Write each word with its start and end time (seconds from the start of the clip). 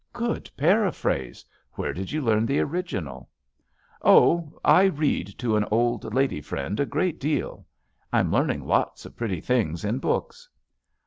"Good 0.13 0.49
paraphrase. 0.57 1.45
Where 1.73 1.93
did 1.93 2.11
you 2.11 2.23
learn 2.23 2.47
the 2.47 2.59
original?" 2.59 3.29
"Oh, 4.01 4.57
I 4.65 4.85
read 4.85 5.27
to 5.37 5.55
an 5.55 5.63
old 5.69 6.11
lady 6.11 6.41
friend 6.41 6.79
a 6.79 6.87
great 6.87 7.19
deal. 7.19 7.67
I'm 8.11 8.31
learning 8.31 8.65
lots 8.65 9.05
of 9.05 9.15
pretty 9.15 9.41
things 9.41 9.85
in 9.85 9.99
books." 9.99 10.49